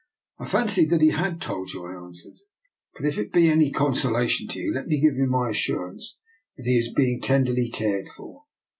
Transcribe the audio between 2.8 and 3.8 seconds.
but if it be any